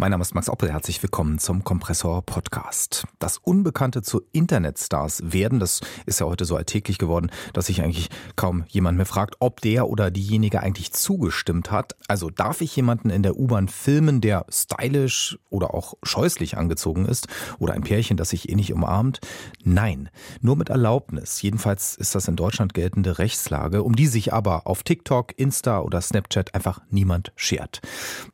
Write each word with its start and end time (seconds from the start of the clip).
mein 0.00 0.12
Name 0.12 0.22
ist 0.22 0.34
Max 0.34 0.48
Oppel, 0.48 0.72
herzlich 0.72 1.02
willkommen 1.02 1.38
zum 1.38 1.62
Kompressor 1.62 2.22
Podcast. 2.22 3.06
Das 3.18 3.36
Unbekannte 3.36 4.00
zu 4.00 4.22
Internetstars 4.32 5.20
werden, 5.30 5.60
das 5.60 5.82
ist 6.06 6.20
ja 6.20 6.26
heute 6.26 6.46
so 6.46 6.56
alltäglich 6.56 6.96
geworden, 6.96 7.30
dass 7.52 7.66
sich 7.66 7.82
eigentlich 7.82 8.08
kaum 8.34 8.64
jemand 8.68 8.96
mehr 8.96 9.04
fragt, 9.04 9.36
ob 9.40 9.60
der 9.60 9.88
oder 9.88 10.10
diejenige 10.10 10.60
eigentlich 10.60 10.92
zugestimmt 10.92 11.70
hat. 11.70 11.96
Also 12.08 12.30
darf 12.30 12.62
ich 12.62 12.74
jemanden 12.74 13.10
in 13.10 13.22
der 13.22 13.36
U-Bahn 13.36 13.68
filmen, 13.68 14.22
der 14.22 14.46
stylisch 14.48 15.38
oder 15.50 15.74
auch 15.74 15.92
scheußlich 16.02 16.56
angezogen 16.56 17.04
ist 17.04 17.28
oder 17.58 17.74
ein 17.74 17.82
Pärchen, 17.82 18.16
das 18.16 18.30
sich 18.30 18.48
eh 18.48 18.54
nicht 18.54 18.72
umarmt? 18.72 19.20
Nein, 19.64 20.08
nur 20.40 20.56
mit 20.56 20.70
Erlaubnis. 20.70 21.42
Jedenfalls 21.42 21.94
ist 21.96 22.14
das 22.14 22.26
in 22.26 22.36
Deutschland 22.36 22.72
geltende 22.72 23.18
Rechtslage, 23.18 23.82
um 23.82 23.94
die 23.94 24.06
sich 24.06 24.32
aber 24.32 24.66
auf 24.66 24.82
TikTok, 24.82 25.38
Insta 25.38 25.80
oder 25.80 26.00
Snapchat 26.00 26.54
einfach 26.54 26.80
niemand 26.88 27.32
schert. 27.36 27.82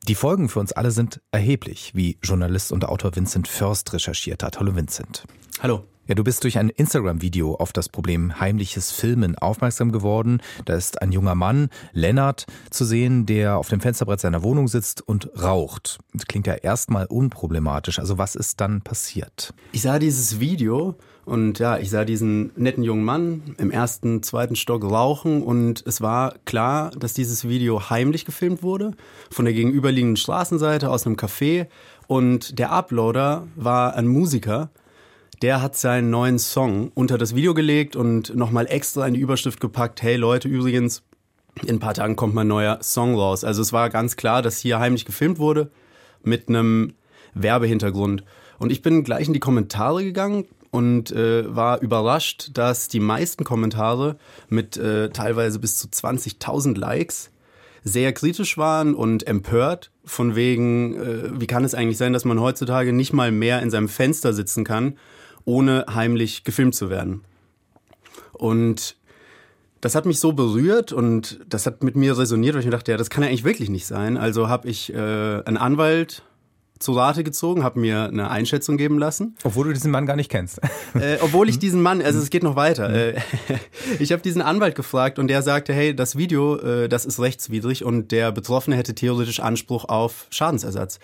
Die 0.06 0.14
Folgen 0.14 0.48
für 0.48 0.60
uns 0.60 0.70
alle 0.70 0.92
sind 0.92 1.20
erheblich 1.32 1.55
erheblich, 1.56 1.92
wie 1.94 2.18
Journalist 2.22 2.70
und 2.70 2.84
Autor 2.84 3.16
Vincent 3.16 3.48
Först 3.48 3.92
recherchiert 3.92 4.42
hat. 4.42 4.60
Hallo 4.60 4.76
Vincent. 4.76 5.24
Hallo. 5.62 5.84
Ja, 6.08 6.14
du 6.14 6.22
bist 6.22 6.44
durch 6.44 6.56
ein 6.56 6.68
Instagram-Video 6.68 7.56
auf 7.56 7.72
das 7.72 7.88
Problem 7.88 8.38
heimliches 8.38 8.92
Filmen 8.92 9.36
aufmerksam 9.36 9.90
geworden. 9.90 10.40
Da 10.64 10.76
ist 10.76 11.02
ein 11.02 11.10
junger 11.10 11.34
Mann, 11.34 11.68
Lennart, 11.92 12.46
zu 12.70 12.84
sehen, 12.84 13.26
der 13.26 13.58
auf 13.58 13.70
dem 13.70 13.80
Fensterbrett 13.80 14.20
seiner 14.20 14.44
Wohnung 14.44 14.68
sitzt 14.68 15.02
und 15.02 15.28
raucht. 15.42 15.98
Das 16.14 16.26
klingt 16.26 16.46
ja 16.46 16.54
erstmal 16.54 17.06
unproblematisch. 17.06 17.98
Also 17.98 18.18
was 18.18 18.36
ist 18.36 18.60
dann 18.60 18.82
passiert? 18.82 19.52
Ich 19.72 19.82
sah 19.82 19.98
dieses 19.98 20.38
Video 20.38 20.94
und 21.24 21.58
ja, 21.58 21.76
ich 21.76 21.90
sah 21.90 22.04
diesen 22.04 22.52
netten 22.54 22.84
jungen 22.84 23.04
Mann 23.04 23.56
im 23.58 23.72
ersten, 23.72 24.22
zweiten 24.22 24.54
Stock 24.54 24.84
rauchen 24.84 25.42
und 25.42 25.82
es 25.88 26.00
war 26.00 26.36
klar, 26.44 26.92
dass 26.92 27.14
dieses 27.14 27.48
Video 27.48 27.90
heimlich 27.90 28.24
gefilmt 28.24 28.62
wurde 28.62 28.92
von 29.32 29.44
der 29.44 29.54
gegenüberliegenden 29.54 30.16
Straßenseite 30.16 30.88
aus 30.88 31.04
einem 31.04 31.16
Café 31.16 31.66
und 32.06 32.60
der 32.60 32.70
Uploader 32.70 33.48
war 33.56 33.96
ein 33.96 34.06
Musiker, 34.06 34.70
der 35.42 35.62
hat 35.62 35.76
seinen 35.76 36.10
neuen 36.10 36.38
Song 36.38 36.90
unter 36.94 37.18
das 37.18 37.34
Video 37.34 37.54
gelegt 37.54 37.96
und 37.96 38.34
nochmal 38.34 38.66
extra 38.66 39.06
in 39.06 39.14
die 39.14 39.20
Überschrift 39.20 39.60
gepackt, 39.60 40.02
hey 40.02 40.16
Leute, 40.16 40.48
übrigens, 40.48 41.02
in 41.62 41.76
ein 41.76 41.80
paar 41.80 41.94
Tagen 41.94 42.16
kommt 42.16 42.34
mein 42.34 42.48
neuer 42.48 42.78
Song 42.82 43.14
raus. 43.14 43.44
Also 43.44 43.62
es 43.62 43.72
war 43.72 43.90
ganz 43.90 44.16
klar, 44.16 44.42
dass 44.42 44.58
hier 44.58 44.78
heimlich 44.78 45.04
gefilmt 45.04 45.38
wurde 45.38 45.70
mit 46.22 46.48
einem 46.48 46.94
Werbehintergrund. 47.34 48.24
Und 48.58 48.72
ich 48.72 48.82
bin 48.82 49.04
gleich 49.04 49.26
in 49.26 49.32
die 49.34 49.40
Kommentare 49.40 50.02
gegangen, 50.04 50.46
und 50.76 51.10
äh, 51.10 51.54
war 51.54 51.80
überrascht, 51.80 52.50
dass 52.52 52.88
die 52.88 53.00
meisten 53.00 53.44
Kommentare 53.44 54.16
mit 54.50 54.76
äh, 54.76 55.08
teilweise 55.08 55.58
bis 55.58 55.78
zu 55.78 55.88
20.000 55.88 56.76
Likes 56.76 57.30
sehr 57.82 58.12
kritisch 58.12 58.58
waren 58.58 58.94
und 58.94 59.26
empört, 59.26 59.90
von 60.04 60.36
wegen, 60.36 60.94
äh, 60.96 61.40
wie 61.40 61.46
kann 61.46 61.64
es 61.64 61.74
eigentlich 61.74 61.96
sein, 61.96 62.12
dass 62.12 62.26
man 62.26 62.40
heutzutage 62.40 62.92
nicht 62.92 63.14
mal 63.14 63.32
mehr 63.32 63.62
in 63.62 63.70
seinem 63.70 63.88
Fenster 63.88 64.34
sitzen 64.34 64.64
kann, 64.64 64.98
ohne 65.46 65.86
heimlich 65.88 66.44
gefilmt 66.44 66.74
zu 66.74 66.90
werden. 66.90 67.22
Und 68.34 68.96
das 69.80 69.94
hat 69.94 70.04
mich 70.04 70.20
so 70.20 70.32
berührt 70.32 70.92
und 70.92 71.40
das 71.48 71.64
hat 71.64 71.82
mit 71.82 71.96
mir 71.96 72.18
resoniert, 72.18 72.54
weil 72.54 72.60
ich 72.60 72.66
mir 72.66 72.72
dachte, 72.72 72.90
ja, 72.90 72.98
das 72.98 73.08
kann 73.08 73.22
ja 73.22 73.30
eigentlich 73.30 73.44
wirklich 73.44 73.70
nicht 73.70 73.86
sein. 73.86 74.18
Also 74.18 74.48
habe 74.48 74.68
ich 74.68 74.92
äh, 74.92 74.96
einen 74.96 75.56
Anwalt 75.56 76.22
zu 76.78 76.92
Rate 76.92 77.24
gezogen, 77.24 77.62
habe 77.62 77.80
mir 77.80 78.04
eine 78.04 78.30
Einschätzung 78.30 78.76
geben 78.76 78.98
lassen. 78.98 79.34
Obwohl 79.44 79.68
du 79.68 79.72
diesen 79.72 79.90
Mann 79.90 80.04
gar 80.04 80.16
nicht 80.16 80.30
kennst. 80.30 80.60
Äh, 80.94 81.18
obwohl 81.20 81.48
ich 81.48 81.58
diesen 81.58 81.82
Mann, 81.82 82.00
also 82.00 82.18
es 82.18 82.30
geht 82.30 82.42
noch 82.42 82.56
weiter. 82.56 82.88
Äh, 82.90 83.20
ich 83.98 84.12
habe 84.12 84.22
diesen 84.22 84.42
Anwalt 84.42 84.74
gefragt 84.74 85.18
und 85.18 85.28
der 85.28 85.42
sagte, 85.42 85.72
hey, 85.72 85.94
das 85.94 86.16
Video, 86.16 86.56
äh, 86.56 86.88
das 86.88 87.04
ist 87.04 87.20
rechtswidrig 87.20 87.84
und 87.84 88.12
der 88.12 88.32
Betroffene 88.32 88.76
hätte 88.76 88.94
theoretisch 88.94 89.40
Anspruch 89.40 89.84
auf 89.84 90.26
Schadensersatz. 90.30 90.98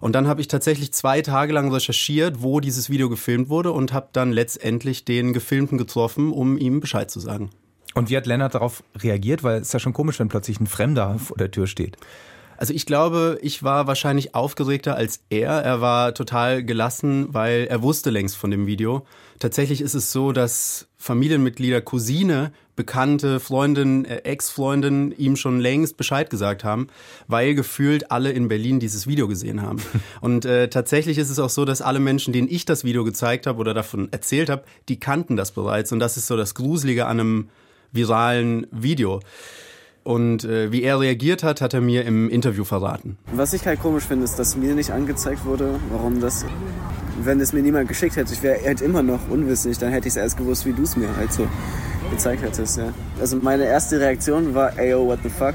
Und 0.00 0.14
dann 0.14 0.28
habe 0.28 0.40
ich 0.40 0.48
tatsächlich 0.48 0.92
zwei 0.92 1.22
Tage 1.22 1.52
lang 1.52 1.72
recherchiert, 1.72 2.42
wo 2.42 2.60
dieses 2.60 2.90
Video 2.90 3.08
gefilmt 3.08 3.48
wurde 3.48 3.72
und 3.72 3.92
habe 3.92 4.08
dann 4.12 4.32
letztendlich 4.32 5.04
den 5.04 5.32
Gefilmten 5.32 5.78
getroffen, 5.78 6.32
um 6.32 6.58
ihm 6.58 6.80
Bescheid 6.80 7.10
zu 7.10 7.20
sagen. 7.20 7.50
Und 7.94 8.10
wie 8.10 8.16
hat 8.16 8.26
Lennart 8.26 8.54
darauf 8.54 8.82
reagiert? 8.96 9.42
Weil 9.42 9.56
es 9.60 9.68
ist 9.68 9.72
ja 9.72 9.78
schon 9.78 9.94
komisch, 9.94 10.18
wenn 10.20 10.28
plötzlich 10.28 10.60
ein 10.60 10.66
Fremder 10.66 11.18
vor 11.18 11.38
der 11.38 11.50
Tür 11.50 11.66
steht. 11.66 11.96
Also 12.58 12.74
ich 12.74 12.86
glaube, 12.86 13.38
ich 13.42 13.62
war 13.62 13.86
wahrscheinlich 13.86 14.34
aufgeregter 14.34 14.96
als 14.96 15.20
er. 15.30 15.50
Er 15.50 15.80
war 15.80 16.14
total 16.14 16.64
gelassen, 16.64 17.28
weil 17.32 17.66
er 17.68 17.82
wusste 17.82 18.10
längst 18.10 18.36
von 18.36 18.50
dem 18.50 18.66
Video. 18.66 19.06
Tatsächlich 19.38 19.80
ist 19.80 19.94
es 19.94 20.12
so, 20.12 20.32
dass 20.32 20.88
Familienmitglieder, 20.96 21.82
Cousine, 21.82 22.52
Bekannte, 22.74 23.40
Freundin, 23.40 24.04
äh, 24.04 24.18
Ex-Freundin 24.18 25.14
ihm 25.16 25.36
schon 25.36 25.60
längst 25.60 25.96
Bescheid 25.96 26.28
gesagt 26.28 26.62
haben, 26.62 26.88
weil 27.26 27.54
gefühlt 27.54 28.10
alle 28.10 28.32
in 28.32 28.48
Berlin 28.48 28.80
dieses 28.80 29.06
Video 29.06 29.28
gesehen 29.28 29.62
haben. 29.62 29.80
Und 30.20 30.44
äh, 30.44 30.68
tatsächlich 30.68 31.18
ist 31.18 31.30
es 31.30 31.38
auch 31.38 31.50
so, 31.50 31.64
dass 31.64 31.80
alle 31.80 32.00
Menschen, 32.00 32.32
denen 32.32 32.48
ich 32.50 32.64
das 32.64 32.84
Video 32.84 33.04
gezeigt 33.04 33.46
habe 33.46 33.58
oder 33.58 33.72
davon 33.72 34.08
erzählt 34.12 34.50
habe, 34.50 34.64
die 34.88 35.00
kannten 35.00 35.36
das 35.36 35.52
bereits. 35.52 35.92
Und 35.92 36.00
das 36.00 36.16
ist 36.16 36.26
so 36.26 36.36
das 36.36 36.54
Gruselige 36.54 37.06
an 37.06 37.20
einem 37.20 37.48
viralen 37.92 38.66
Video. 38.70 39.20
Und 40.06 40.44
äh, 40.44 40.70
wie 40.70 40.84
er 40.84 41.00
reagiert 41.00 41.42
hat, 41.42 41.60
hat 41.60 41.74
er 41.74 41.80
mir 41.80 42.04
im 42.04 42.30
Interview 42.30 42.62
verraten. 42.62 43.18
Was 43.32 43.52
ich 43.54 43.66
halt 43.66 43.80
komisch 43.80 44.04
finde, 44.04 44.22
ist, 44.22 44.38
dass 44.38 44.56
mir 44.56 44.72
nicht 44.76 44.92
angezeigt 44.92 45.44
wurde, 45.44 45.80
warum 45.90 46.20
das, 46.20 46.46
wenn 47.24 47.40
es 47.40 47.52
mir 47.52 47.60
niemand 47.60 47.88
geschickt 47.88 48.14
hätte, 48.14 48.32
ich 48.32 48.40
wäre 48.40 48.64
halt 48.64 48.82
immer 48.82 49.02
noch 49.02 49.28
unwissend, 49.28 49.82
dann 49.82 49.90
hätte 49.90 50.06
ich 50.06 50.12
es 50.12 50.16
erst 50.16 50.36
gewusst, 50.36 50.64
wie 50.64 50.72
du 50.72 50.84
es 50.84 50.96
mir 50.96 51.08
halt 51.16 51.32
so 51.32 51.48
gezeigt 52.12 52.42
hättest. 52.42 52.78
Ja. 52.78 52.94
Also 53.20 53.38
meine 53.38 53.64
erste 53.64 53.98
Reaktion 53.98 54.54
war, 54.54 54.78
ey, 54.78 54.94
oh, 54.94 55.08
what 55.08 55.18
the 55.24 55.28
fuck. 55.28 55.54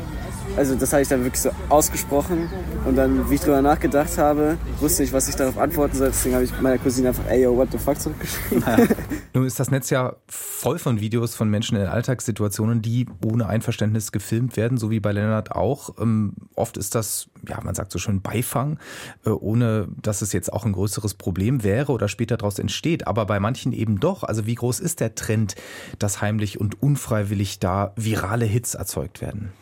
Also 0.57 0.75
das 0.75 0.91
habe 0.91 1.01
ich 1.01 1.07
dann 1.07 1.23
wirklich 1.23 1.41
so 1.41 1.51
ausgesprochen 1.69 2.50
und 2.85 2.95
dann, 2.95 3.29
wie 3.29 3.35
ich 3.35 3.41
drüber 3.41 3.62
nachgedacht 3.62 4.17
habe, 4.17 4.57
wusste 4.79 5.03
ich, 5.03 5.13
was 5.13 5.29
ich 5.29 5.35
darauf 5.35 5.57
antworten 5.57 5.95
soll. 5.95 6.09
Deswegen 6.09 6.35
habe 6.35 6.44
ich 6.44 6.62
meiner 6.62 6.78
Cousine 6.78 7.09
einfach, 7.09 7.25
ey, 7.29 7.44
yo, 7.44 7.56
what 7.56 7.69
the 7.72 7.78
fuck 7.78 8.00
zurückgeschrieben. 8.00 8.63
Naja. 8.66 8.88
Nun 9.34 9.45
ist 9.45 9.59
das 9.59 9.72
Netz 9.72 9.89
ja 9.89 10.16
voll 10.28 10.78
von 10.78 11.00
Videos 11.00 11.35
von 11.35 11.50
Menschen 11.50 11.78
in 11.78 11.88
Alltagssituationen, 11.88 12.81
die 12.81 13.07
ohne 13.25 13.47
Einverständnis 13.47 14.12
gefilmt 14.12 14.57
werden, 14.57 14.78
so 14.78 14.91
wie 14.91 15.00
bei 15.00 15.13
Lennart 15.13 15.51
auch. 15.51 15.97
Ähm, 16.00 16.34
oft 16.56 16.78
ist 16.78 16.95
das, 16.95 17.29
ja, 17.47 17.59
man 17.62 17.73
sagt 17.73 17.91
so 17.91 18.00
schön 18.00 18.22
Beifang, 18.22 18.78
äh, 19.25 19.29
ohne 19.29 19.88
dass 20.01 20.22
es 20.22 20.33
jetzt 20.33 20.51
auch 20.51 20.66
ein 20.66 20.73
größeres 20.73 21.13
Problem 21.13 21.63
wäre 21.63 21.94
oder 21.94 22.09
später 22.09 22.35
daraus 22.35 22.59
entsteht. 22.59 23.07
Aber 23.07 23.25
bei 23.25 23.39
manchen 23.39 23.72
eben 23.72 24.00
doch. 24.00 24.23
Also 24.23 24.45
wie 24.45 24.56
groß 24.56 24.81
ist 24.81 25.00
der 25.00 25.16
Trend, 25.16 25.56
dass 25.97 26.22
heimlich 26.22 26.59
und 26.59 26.81
unfreiwillig 26.81 27.59
da 27.59 27.94
virale 27.95 28.45
Hits 28.45 28.75
erzeugt 28.75 29.22
werden? 29.22 29.53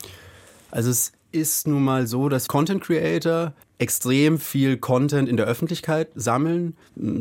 Also 0.71 0.89
es 0.89 1.11
ist 1.31 1.67
nun 1.67 1.83
mal 1.83 2.07
so, 2.07 2.29
dass 2.29 2.47
Content 2.47 2.81
Creator 2.81 3.53
extrem 3.77 4.39
viel 4.39 4.77
Content 4.77 5.29
in 5.29 5.37
der 5.37 5.45
Öffentlichkeit 5.45 6.09
sammeln, 6.13 6.75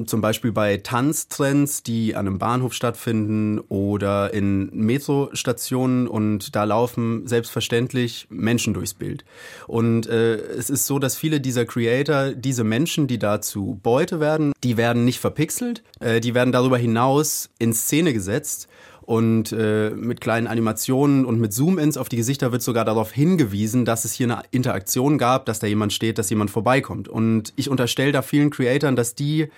zum 0.07 0.21
Beispiel 0.21 0.51
bei 0.51 0.79
Tanztrends, 0.79 1.85
die 1.85 2.17
an 2.17 2.27
einem 2.27 2.39
Bahnhof 2.39 2.75
stattfinden 2.75 3.61
oder 3.69 4.35
in 4.35 4.69
Metrostationen 4.73 6.09
und 6.09 6.57
da 6.57 6.65
laufen 6.65 7.29
selbstverständlich 7.29 8.27
Menschen 8.29 8.75
durchs 8.75 8.95
Bild. 8.95 9.25
Und 9.69 10.09
äh, 10.09 10.37
es 10.37 10.69
ist 10.69 10.87
so, 10.87 10.99
dass 10.99 11.17
viele 11.17 11.41
dieser 11.41 11.65
Creator, 11.65 12.33
diese 12.33 12.65
Menschen, 12.65 13.07
die 13.07 13.21
dazu 13.21 13.79
Beute 13.81 14.19
werden, 14.19 14.53
die 14.65 14.77
werden 14.77 15.05
nicht 15.05 15.21
verpixelt, 15.21 15.85
äh, 16.01 16.21
die 16.21 16.35
werden 16.35 16.51
darüber 16.51 16.79
hinaus 16.79 17.51
in 17.61 17.73
Szene 17.73 18.13
gesetzt 18.13 18.69
und 19.09 19.53
äh, 19.53 19.89
mit 19.89 20.21
kleinen 20.21 20.47
Animationen 20.47 21.25
und 21.25 21.41
mit 21.41 21.55
Zoom-ins 21.55 21.97
auf 21.97 22.11
die 22.11 22.17
Gesichter 22.17 22.53
wird 22.53 22.61
sogar 22.61 22.85
darauf 22.85 23.11
hingewiesen, 23.11 23.87
dass 23.87 24.05
es 24.05 24.13
hier 24.13 24.27
eine 24.27 24.43
Interaktion 24.51 25.17
gab, 25.17 25.47
dass 25.47 25.61
da 25.61 25.67
jemand 25.67 25.95
steht, 25.95 26.19
dass 26.19 26.29
jemand 26.29 26.51
vorbeikommt. 26.51 27.09
Und 27.09 27.55
ich 27.57 27.71
unterstelle 27.71 28.13
da 28.13 28.21
vielen 28.21 28.51
Creatoren, 28.51 28.97
dass 28.97 29.15
die 29.15 29.49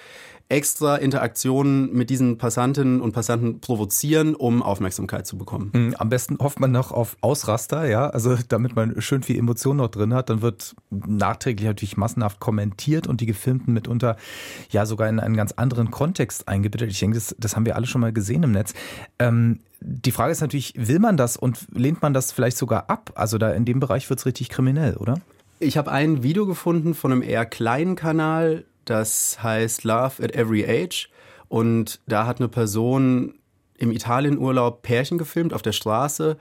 extra 0.50 0.96
Interaktionen 0.96 1.92
mit 1.92 2.10
diesen 2.10 2.36
Passantinnen 2.36 3.00
und 3.00 3.12
Passanten 3.12 3.60
provozieren, 3.60 4.34
um 4.34 4.62
Aufmerksamkeit 4.62 5.26
zu 5.26 5.38
bekommen. 5.38 5.70
Mhm, 5.72 5.94
am 5.96 6.08
besten 6.08 6.38
hofft 6.38 6.58
man 6.58 6.72
noch 6.72 6.90
auf 6.90 7.16
Ausraster, 7.20 7.88
ja, 7.88 8.10
also 8.10 8.36
damit 8.48 8.74
man 8.74 9.00
schön 9.00 9.22
viel 9.22 9.38
Emotion 9.38 9.76
noch 9.76 9.88
drin 9.88 10.12
hat, 10.12 10.28
dann 10.28 10.42
wird 10.42 10.74
nachträglich 10.90 11.66
natürlich 11.66 11.96
massenhaft 11.96 12.40
kommentiert 12.40 13.06
und 13.06 13.20
die 13.20 13.26
Gefilmten 13.26 13.72
mitunter 13.72 14.16
ja 14.70 14.86
sogar 14.86 15.08
in 15.08 15.20
einen 15.20 15.36
ganz 15.36 15.52
anderen 15.52 15.92
Kontext 15.92 16.48
eingebettet. 16.48 16.90
Ich 16.90 16.98
denke, 16.98 17.14
das, 17.14 17.34
das 17.38 17.54
haben 17.54 17.64
wir 17.64 17.76
alle 17.76 17.86
schon 17.86 18.00
mal 18.00 18.12
gesehen 18.12 18.42
im 18.42 18.50
Netz. 18.50 18.74
Ähm, 19.20 19.60
die 19.80 20.10
Frage 20.10 20.32
ist 20.32 20.40
natürlich, 20.40 20.74
will 20.76 20.98
man 20.98 21.16
das 21.16 21.36
und 21.36 21.68
lehnt 21.72 22.02
man 22.02 22.12
das 22.12 22.32
vielleicht 22.32 22.56
sogar 22.56 22.90
ab? 22.90 23.12
Also 23.14 23.38
da 23.38 23.52
in 23.52 23.64
dem 23.64 23.78
Bereich 23.78 24.10
wird 24.10 24.18
es 24.18 24.26
richtig 24.26 24.48
kriminell, 24.48 24.96
oder? 24.96 25.20
Ich 25.60 25.76
habe 25.76 25.92
ein 25.92 26.22
Video 26.22 26.46
gefunden 26.46 26.94
von 26.94 27.12
einem 27.12 27.22
eher 27.22 27.46
kleinen 27.46 27.94
Kanal, 27.94 28.64
das 28.90 29.42
heißt 29.42 29.84
Love 29.84 30.22
at 30.22 30.34
Every 30.34 30.64
Age. 30.68 31.08
Und 31.48 32.00
da 32.06 32.26
hat 32.26 32.40
eine 32.40 32.48
Person 32.48 33.34
im 33.78 33.92
Italienurlaub 33.92 34.82
Pärchen 34.82 35.18
gefilmt 35.18 35.54
auf 35.54 35.62
der 35.62 35.72
Straße. 35.72 36.36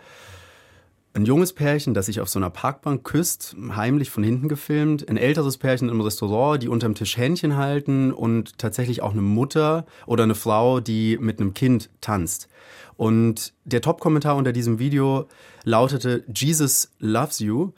ein 1.13 1.25
junges 1.25 1.53
Pärchen, 1.53 1.93
das 1.93 2.05
sich 2.05 2.21
auf 2.21 2.29
so 2.29 2.37
einer 2.39 2.51
Parkbank 2.51 3.03
küsst, 3.03 3.55
heimlich 3.75 4.09
von 4.09 4.23
hinten 4.23 4.47
gefilmt, 4.47 5.09
ein 5.09 5.17
älteres 5.17 5.57
Pärchen 5.57 5.89
im 5.89 6.01
Restaurant, 6.01 6.61
die 6.61 6.67
unterm 6.67 6.95
Tisch 6.95 7.17
Händchen 7.17 7.57
halten 7.57 8.11
und 8.11 8.57
tatsächlich 8.57 9.01
auch 9.01 9.11
eine 9.11 9.21
Mutter 9.21 9.85
oder 10.05 10.23
eine 10.23 10.35
Frau, 10.35 10.79
die 10.79 11.17
mit 11.17 11.39
einem 11.39 11.53
Kind 11.53 11.89
tanzt. 12.01 12.47
Und 12.95 13.53
der 13.63 13.81
Top-Kommentar 13.81 14.35
unter 14.35 14.51
diesem 14.53 14.77
Video 14.77 15.27
lautete 15.63 16.23
Jesus 16.33 16.91
loves 16.99 17.39
you. 17.39 17.71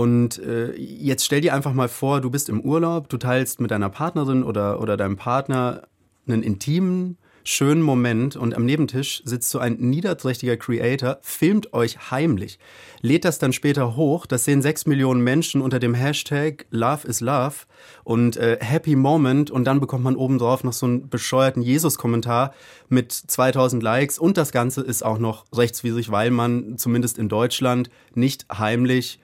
Und 0.00 0.38
äh, 0.38 0.72
jetzt 0.78 1.26
stell 1.26 1.42
dir 1.42 1.52
einfach 1.52 1.74
mal 1.74 1.90
vor, 1.90 2.22
du 2.22 2.30
bist 2.30 2.48
im 2.48 2.62
Urlaub, 2.62 3.10
du 3.10 3.18
teilst 3.18 3.60
mit 3.60 3.70
deiner 3.70 3.90
Partnerin 3.90 4.42
oder, 4.42 4.80
oder 4.80 4.96
deinem 4.96 5.18
Partner 5.18 5.82
einen 6.26 6.42
intimen, 6.42 7.18
schönen 7.44 7.82
Moment 7.82 8.34
und 8.34 8.56
am 8.56 8.64
Nebentisch 8.64 9.20
sitzt 9.26 9.50
so 9.50 9.58
ein 9.58 9.74
niederträchtiger 9.74 10.56
Creator, 10.56 11.18
filmt 11.20 11.74
euch 11.74 12.10
heimlich, 12.10 12.58
lädt 13.02 13.26
das 13.26 13.38
dann 13.38 13.52
später 13.52 13.94
hoch, 13.94 14.24
das 14.24 14.46
sehen 14.46 14.62
sechs 14.62 14.86
Millionen 14.86 15.22
Menschen 15.22 15.60
unter 15.60 15.78
dem 15.78 15.92
Hashtag 15.92 16.64
Love 16.70 17.06
is 17.06 17.20
Love 17.20 17.66
und 18.02 18.38
äh, 18.38 18.56
Happy 18.58 18.96
Moment 18.96 19.50
und 19.50 19.66
dann 19.66 19.80
bekommt 19.80 20.04
man 20.04 20.16
obendrauf 20.16 20.64
noch 20.64 20.72
so 20.72 20.86
einen 20.86 21.10
bescheuerten 21.10 21.60
Jesus-Kommentar 21.60 22.54
mit 22.88 23.12
2000 23.12 23.82
Likes 23.82 24.18
und 24.18 24.38
das 24.38 24.50
Ganze 24.50 24.80
ist 24.80 25.04
auch 25.04 25.18
noch 25.18 25.44
rechtswidrig, 25.54 26.10
weil 26.10 26.30
man 26.30 26.78
zumindest 26.78 27.18
in 27.18 27.28
Deutschland 27.28 27.90
nicht 28.14 28.46
heimlich 28.50 29.20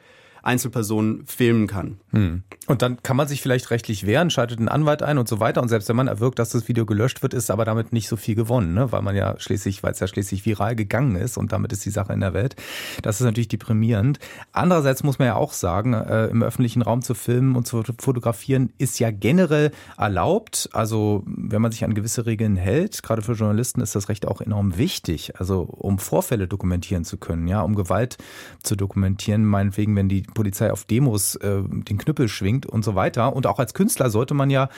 Einzelpersonen 0.46 1.26
filmen 1.26 1.66
kann. 1.66 1.98
Hm. 2.12 2.42
Und 2.66 2.82
dann 2.82 3.02
kann 3.02 3.16
man 3.16 3.28
sich 3.28 3.42
vielleicht 3.42 3.70
rechtlich 3.70 4.06
wehren, 4.06 4.30
schaltet 4.30 4.58
einen 4.58 4.68
Anwalt 4.68 5.02
ein 5.02 5.18
und 5.18 5.28
so 5.28 5.40
weiter. 5.40 5.60
Und 5.60 5.68
selbst 5.68 5.88
wenn 5.88 5.96
man 5.96 6.08
erwirkt, 6.08 6.38
dass 6.38 6.50
das 6.50 6.68
Video 6.68 6.86
gelöscht 6.86 7.22
wird, 7.22 7.34
ist 7.34 7.50
aber 7.50 7.64
damit 7.64 7.92
nicht 7.92 8.08
so 8.08 8.16
viel 8.16 8.34
gewonnen, 8.34 8.74
ne? 8.74 8.92
weil 8.92 9.02
man 9.02 9.16
ja 9.16 9.38
schließlich, 9.38 9.82
weil 9.82 9.92
es 9.92 10.00
ja 10.00 10.06
schließlich 10.06 10.46
viral 10.46 10.76
gegangen 10.76 11.16
ist 11.16 11.36
und 11.36 11.52
damit 11.52 11.72
ist 11.72 11.84
die 11.84 11.90
Sache 11.90 12.12
in 12.12 12.20
der 12.20 12.32
Welt. 12.32 12.56
Das 13.02 13.20
ist 13.20 13.24
natürlich 13.24 13.48
deprimierend. 13.48 14.18
Andererseits 14.52 15.02
muss 15.02 15.18
man 15.18 15.26
ja 15.26 15.34
auch 15.34 15.52
sagen, 15.52 15.94
äh, 15.94 16.26
im 16.26 16.42
öffentlichen 16.42 16.82
Raum 16.82 17.02
zu 17.02 17.14
filmen 17.14 17.56
und 17.56 17.66
zu 17.66 17.82
fotografieren 17.98 18.72
ist 18.78 19.00
ja 19.00 19.10
generell 19.10 19.72
erlaubt. 19.98 20.68
Also 20.72 21.24
wenn 21.26 21.62
man 21.62 21.72
sich 21.72 21.84
an 21.84 21.94
gewisse 21.94 22.26
Regeln 22.26 22.56
hält, 22.56 23.02
gerade 23.02 23.22
für 23.22 23.32
Journalisten 23.32 23.80
ist 23.80 23.94
das 23.96 24.08
Recht 24.08 24.26
auch 24.26 24.40
enorm 24.40 24.78
wichtig. 24.78 25.38
Also 25.38 25.62
um 25.62 25.98
Vorfälle 25.98 26.46
dokumentieren 26.46 27.04
zu 27.04 27.16
können, 27.18 27.48
ja, 27.48 27.62
um 27.62 27.74
Gewalt 27.74 28.16
zu 28.62 28.76
dokumentieren, 28.76 29.44
meinetwegen, 29.44 29.96
wenn 29.96 30.08
die 30.08 30.22
Polizei 30.36 30.70
auf 30.70 30.84
Demos 30.84 31.34
äh, 31.36 31.62
den 31.64 31.98
Knüppel 31.98 32.28
schwingt 32.28 32.66
und 32.66 32.84
so 32.84 32.94
weiter. 32.94 33.34
Und 33.34 33.48
auch 33.48 33.58
als 33.58 33.74
Künstler 33.74 34.10
sollte 34.10 34.34
man 34.34 34.50
ja, 34.50 34.68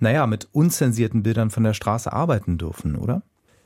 naja, 0.00 0.26
mit 0.26 0.48
unzensierten 0.50 1.22
Bildern 1.22 1.50
von 1.50 1.62
der 1.62 1.74
Straße 1.74 2.12
arbeiten 2.12 2.58
dürfen, 2.58 2.96
oder? 2.96 3.22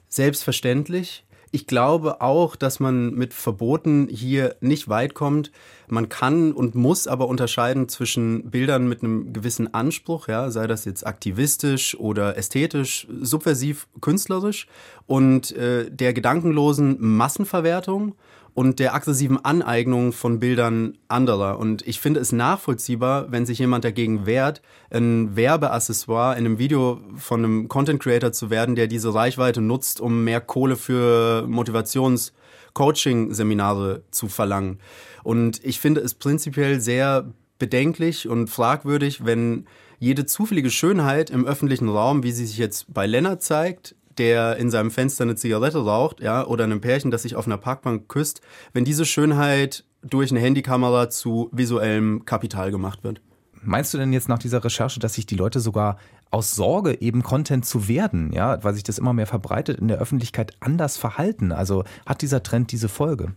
Selbstverständlich. 0.08 1.26
Ich 1.52 1.66
glaube 1.66 2.20
auch, 2.20 2.56
dass 2.56 2.80
man 2.80 3.14
mit 3.14 3.32
Verboten 3.32 4.08
hier 4.10 4.56
nicht 4.60 4.88
weit 4.88 5.14
kommt. 5.14 5.52
Man 5.88 6.08
kann 6.08 6.52
und 6.52 6.74
muss 6.74 7.06
aber 7.06 7.28
unterscheiden 7.28 7.88
zwischen 7.88 8.50
Bildern 8.50 8.88
mit 8.88 9.02
einem 9.02 9.32
gewissen 9.32 9.72
Anspruch, 9.72 10.28
ja, 10.28 10.50
sei 10.50 10.66
das 10.66 10.84
jetzt 10.84 11.06
aktivistisch 11.06 11.96
oder 11.98 12.36
ästhetisch, 12.36 13.06
subversiv, 13.22 13.86
künstlerisch 14.00 14.66
und 15.06 15.52
äh, 15.52 15.90
der 15.90 16.12
gedankenlosen 16.12 16.96
Massenverwertung 17.00 18.16
und 18.56 18.78
der 18.78 18.94
aggressiven 18.94 19.44
Aneignung 19.44 20.14
von 20.14 20.40
Bildern 20.40 20.96
anderer. 21.08 21.58
Und 21.58 21.86
ich 21.86 22.00
finde 22.00 22.20
es 22.20 22.32
nachvollziehbar, 22.32 23.30
wenn 23.30 23.44
sich 23.44 23.58
jemand 23.58 23.84
dagegen 23.84 24.24
wehrt, 24.24 24.62
ein 24.90 25.36
Werbeaccessoire 25.36 26.38
in 26.38 26.46
einem 26.46 26.58
Video 26.58 27.02
von 27.16 27.44
einem 27.44 27.68
Content 27.68 28.02
Creator 28.02 28.32
zu 28.32 28.48
werden, 28.48 28.74
der 28.74 28.86
diese 28.86 29.12
Reichweite 29.12 29.60
nutzt, 29.60 30.00
um 30.00 30.24
mehr 30.24 30.40
Kohle 30.40 30.76
für 30.76 31.46
Motivations-Coaching-Seminare 31.46 34.04
zu 34.10 34.28
verlangen. 34.28 34.78
Und 35.22 35.62
ich 35.62 35.78
finde 35.78 36.00
es 36.00 36.14
prinzipiell 36.14 36.80
sehr 36.80 37.30
bedenklich 37.58 38.26
und 38.26 38.48
fragwürdig, 38.48 39.26
wenn 39.26 39.66
jede 39.98 40.24
zufällige 40.24 40.70
Schönheit 40.70 41.28
im 41.28 41.44
öffentlichen 41.44 41.90
Raum, 41.90 42.22
wie 42.22 42.32
sie 42.32 42.46
sich 42.46 42.56
jetzt 42.56 42.86
bei 42.94 43.06
Lennart 43.06 43.42
zeigt, 43.42 43.96
der 44.18 44.56
in 44.56 44.70
seinem 44.70 44.90
Fenster 44.90 45.24
eine 45.24 45.36
Zigarette 45.36 45.84
raucht, 45.84 46.20
ja, 46.20 46.46
oder 46.46 46.64
einem 46.64 46.80
Pärchen, 46.80 47.10
das 47.10 47.22
sich 47.22 47.36
auf 47.36 47.46
einer 47.46 47.58
Parkbank 47.58 48.08
küsst, 48.08 48.40
wenn 48.72 48.84
diese 48.84 49.04
Schönheit 49.04 49.84
durch 50.02 50.30
eine 50.30 50.40
Handykamera 50.40 51.10
zu 51.10 51.48
visuellem 51.52 52.24
Kapital 52.24 52.70
gemacht 52.70 53.04
wird. 53.04 53.20
Meinst 53.62 53.92
du 53.92 53.98
denn 53.98 54.12
jetzt 54.12 54.28
nach 54.28 54.38
dieser 54.38 54.62
Recherche, 54.62 55.00
dass 55.00 55.14
sich 55.14 55.26
die 55.26 55.34
Leute 55.34 55.58
sogar 55.58 55.98
aus 56.30 56.54
Sorge, 56.54 57.00
eben 57.00 57.22
Content 57.22 57.66
zu 57.66 57.88
werden, 57.88 58.32
ja, 58.32 58.62
weil 58.62 58.74
sich 58.74 58.84
das 58.84 58.98
immer 58.98 59.12
mehr 59.12 59.26
verbreitet, 59.26 59.80
in 59.80 59.88
der 59.88 59.98
Öffentlichkeit 59.98 60.52
anders 60.60 60.96
verhalten? 60.96 61.52
Also 61.52 61.84
hat 62.04 62.22
dieser 62.22 62.42
Trend 62.42 62.72
diese 62.72 62.88
Folge? 62.88 63.34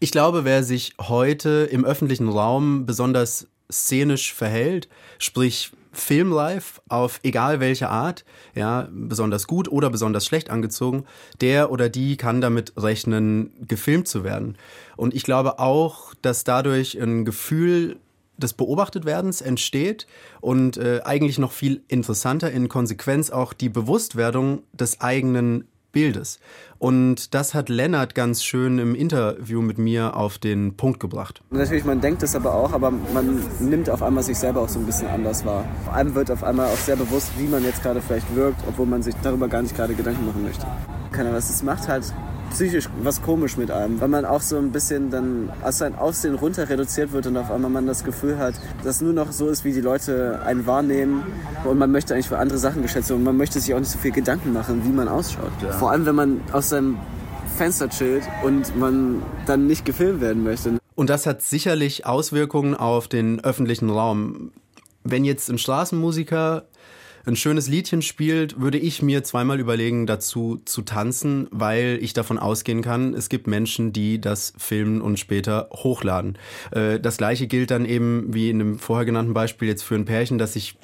Ich 0.00 0.10
glaube, 0.10 0.44
wer 0.44 0.62
sich 0.62 0.94
heute 1.00 1.68
im 1.70 1.84
öffentlichen 1.84 2.28
Raum 2.28 2.86
besonders 2.86 3.48
szenisch 3.70 4.32
verhält, 4.32 4.88
sprich 5.18 5.72
Filmlife 6.00 6.80
auf 6.88 7.20
egal 7.22 7.60
welche 7.60 7.88
Art, 7.88 8.24
ja, 8.54 8.88
besonders 8.90 9.46
gut 9.46 9.68
oder 9.68 9.90
besonders 9.90 10.24
schlecht 10.24 10.50
angezogen, 10.50 11.04
der 11.40 11.70
oder 11.70 11.88
die 11.88 12.16
kann 12.16 12.40
damit 12.40 12.72
rechnen, 12.76 13.52
gefilmt 13.66 14.08
zu 14.08 14.24
werden. 14.24 14.56
Und 14.96 15.14
ich 15.14 15.22
glaube 15.22 15.58
auch, 15.58 16.14
dass 16.22 16.44
dadurch 16.44 17.00
ein 17.00 17.24
Gefühl 17.24 17.98
des 18.38 18.52
Beobachtetwerdens 18.52 19.40
entsteht 19.40 20.06
und 20.40 20.76
äh, 20.76 21.00
eigentlich 21.04 21.38
noch 21.38 21.52
viel 21.52 21.82
interessanter 21.88 22.50
in 22.50 22.68
Konsequenz 22.68 23.30
auch 23.30 23.52
die 23.52 23.68
Bewusstwerdung 23.68 24.62
des 24.72 25.00
eigenen 25.00 25.64
Bildes. 25.92 26.38
Und 26.78 27.34
das 27.34 27.54
hat 27.54 27.68
Lennart 27.68 28.14
ganz 28.14 28.44
schön 28.44 28.78
im 28.78 28.94
Interview 28.94 29.62
mit 29.62 29.78
mir 29.78 30.16
auf 30.16 30.38
den 30.38 30.76
Punkt 30.76 31.00
gebracht. 31.00 31.42
Natürlich, 31.50 31.84
man 31.84 32.00
denkt 32.00 32.22
es 32.22 32.36
aber 32.36 32.54
auch, 32.54 32.72
aber 32.72 32.90
man 32.90 33.42
nimmt 33.58 33.90
auf 33.90 34.02
einmal 34.02 34.22
sich 34.22 34.38
selber 34.38 34.60
auch 34.62 34.68
so 34.68 34.78
ein 34.78 34.86
bisschen 34.86 35.08
anders 35.08 35.44
wahr. 35.44 35.64
Vor 35.84 35.94
allem 35.94 36.14
wird 36.14 36.30
auf 36.30 36.44
einmal 36.44 36.66
auch 36.66 36.76
sehr 36.76 36.96
bewusst, 36.96 37.32
wie 37.38 37.46
man 37.46 37.64
jetzt 37.64 37.82
gerade 37.82 38.00
vielleicht 38.00 38.34
wirkt, 38.36 38.60
obwohl 38.68 38.86
man 38.86 39.02
sich 39.02 39.14
darüber 39.22 39.48
gar 39.48 39.62
nicht 39.62 39.74
gerade 39.74 39.94
Gedanken 39.94 40.26
machen 40.26 40.42
möchte. 40.42 40.66
Keine 41.10 41.32
was, 41.32 41.50
es 41.50 41.62
macht 41.62 41.88
halt 41.88 42.04
psychisch 42.50 42.88
was 43.02 43.22
komisch 43.22 43.56
mit 43.56 43.70
einem, 43.70 44.00
weil 44.00 44.08
man 44.08 44.24
auch 44.24 44.40
so 44.40 44.56
ein 44.56 44.72
bisschen 44.72 45.10
dann 45.10 45.50
aus 45.62 45.78
sein 45.78 45.94
Aussehen 45.94 46.34
runter 46.34 46.68
reduziert 46.68 47.12
wird 47.12 47.26
und 47.26 47.36
auf 47.36 47.50
einmal 47.50 47.70
man 47.70 47.86
das 47.86 48.04
Gefühl 48.04 48.38
hat, 48.38 48.54
dass 48.84 49.00
nur 49.00 49.12
noch 49.12 49.32
so 49.32 49.48
ist, 49.48 49.64
wie 49.64 49.72
die 49.72 49.80
Leute 49.80 50.40
einen 50.44 50.66
wahrnehmen 50.66 51.22
und 51.64 51.78
man 51.78 51.90
möchte 51.90 52.14
eigentlich 52.14 52.28
für 52.28 52.38
andere 52.38 52.58
Sachen 52.58 52.82
geschätzt 52.82 53.10
werden 53.10 53.20
und 53.20 53.24
man 53.24 53.36
möchte 53.36 53.60
sich 53.60 53.74
auch 53.74 53.78
nicht 53.78 53.90
so 53.90 53.98
viel 53.98 54.12
Gedanken 54.12 54.52
machen, 54.52 54.82
wie 54.84 54.92
man 54.92 55.08
ausschaut. 55.08 55.52
Ja. 55.62 55.72
Vor 55.72 55.90
allem, 55.90 56.06
wenn 56.06 56.14
man 56.14 56.40
aus 56.52 56.70
seinem 56.70 56.98
Fenster 57.56 57.88
chillt 57.88 58.22
und 58.44 58.76
man 58.76 59.22
dann 59.46 59.66
nicht 59.66 59.84
gefilmt 59.84 60.20
werden 60.20 60.44
möchte. 60.44 60.78
Und 60.94 61.10
das 61.10 61.26
hat 61.26 61.42
sicherlich 61.42 62.06
Auswirkungen 62.06 62.74
auf 62.74 63.08
den 63.08 63.42
öffentlichen 63.42 63.90
Raum. 63.90 64.52
Wenn 65.04 65.24
jetzt 65.24 65.48
ein 65.48 65.58
Straßenmusiker 65.58 66.64
ein 67.26 67.36
schönes 67.36 67.68
Liedchen 67.68 68.02
spielt, 68.02 68.60
würde 68.60 68.78
ich 68.78 69.02
mir 69.02 69.24
zweimal 69.24 69.60
überlegen, 69.60 70.06
dazu 70.06 70.60
zu 70.64 70.82
tanzen, 70.82 71.48
weil 71.50 71.98
ich 72.00 72.12
davon 72.12 72.38
ausgehen 72.38 72.82
kann, 72.82 73.14
es 73.14 73.28
gibt 73.28 73.46
Menschen, 73.46 73.92
die 73.92 74.20
das 74.20 74.52
filmen 74.56 75.00
und 75.00 75.18
später 75.18 75.68
hochladen. 75.72 76.38
Äh, 76.70 77.00
das 77.00 77.18
gleiche 77.18 77.46
gilt 77.46 77.70
dann 77.70 77.84
eben 77.84 78.32
wie 78.32 78.50
in 78.50 78.58
dem 78.58 78.78
vorher 78.78 79.04
genannten 79.04 79.34
Beispiel 79.34 79.68
jetzt 79.68 79.82
für 79.82 79.94
ein 79.94 80.04
Pärchen, 80.04 80.38
das 80.38 80.54
sich 80.54 80.76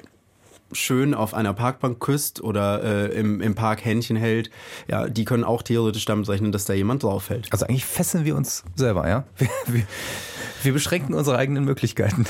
schön 0.71 1.13
auf 1.13 1.33
einer 1.33 1.53
Parkbank 1.53 1.99
küsst 1.99 2.41
oder 2.41 2.83
äh, 2.83 3.19
im, 3.19 3.41
im 3.41 3.55
Park 3.55 3.85
Händchen 3.85 4.15
hält, 4.15 4.49
ja, 4.87 5.07
die 5.07 5.25
können 5.25 5.43
auch 5.43 5.61
theoretisch 5.61 6.05
damit 6.05 6.27
rechnen, 6.27 6.51
dass 6.51 6.65
da 6.65 6.73
jemand 6.73 7.03
draufhält. 7.03 7.47
Also 7.51 7.65
eigentlich 7.65 7.85
fesseln 7.85 8.25
wir 8.25 8.35
uns 8.35 8.63
selber, 8.75 9.07
ja? 9.07 9.25
Wir, 9.37 9.49
wir, 9.67 9.83
wir 10.63 10.73
beschränken 10.73 11.13
unsere 11.13 11.37
eigenen 11.37 11.65
Möglichkeiten. 11.65 12.25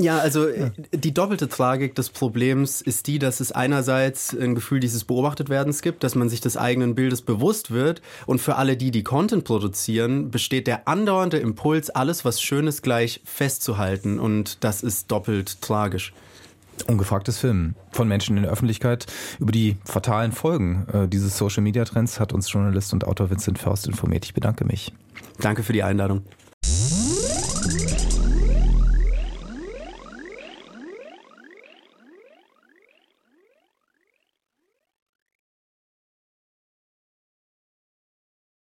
Ja, 0.00 0.16
also 0.16 0.48
ja. 0.48 0.70
die 0.92 1.12
doppelte 1.12 1.50
Tragik 1.50 1.94
des 1.94 2.08
Problems 2.08 2.80
ist 2.80 3.06
die, 3.06 3.18
dass 3.18 3.40
es 3.40 3.52
einerseits 3.52 4.34
ein 4.34 4.54
Gefühl 4.54 4.80
dieses 4.80 5.04
Beobachtetwerdens 5.04 5.82
gibt, 5.82 6.02
dass 6.02 6.14
man 6.14 6.30
sich 6.30 6.40
des 6.40 6.56
eigenen 6.56 6.94
Bildes 6.94 7.20
bewusst 7.20 7.70
wird 7.70 8.00
und 8.24 8.40
für 8.40 8.56
alle 8.56 8.78
die, 8.78 8.92
die 8.92 9.02
Content 9.02 9.44
produzieren, 9.44 10.30
besteht 10.30 10.66
der 10.66 10.88
andauernde 10.88 11.36
Impuls, 11.36 11.90
alles 11.90 12.24
was 12.24 12.40
Schönes 12.40 12.80
gleich 12.80 13.20
festzuhalten 13.26 14.18
und 14.18 14.64
das 14.64 14.82
ist 14.82 15.10
doppelt 15.10 15.60
tragisch. 15.60 16.14
Ungefragtes 16.86 17.36
Filmen 17.36 17.76
von 17.92 18.08
Menschen 18.08 18.38
in 18.38 18.44
der 18.44 18.52
Öffentlichkeit 18.52 19.04
über 19.38 19.52
die 19.52 19.76
fatalen 19.84 20.32
Folgen 20.32 20.86
äh, 20.90 21.08
dieses 21.08 21.36
Social 21.36 21.62
Media 21.62 21.84
Trends 21.84 22.18
hat 22.18 22.32
uns 22.32 22.50
Journalist 22.50 22.94
und 22.94 23.06
Autor 23.06 23.28
Vincent 23.28 23.58
Faust 23.58 23.86
informiert. 23.86 24.24
Ich 24.24 24.32
bedanke 24.32 24.64
mich. 24.64 24.94
Danke 25.40 25.62
für 25.62 25.74
die 25.74 25.82
Einladung. 25.82 26.22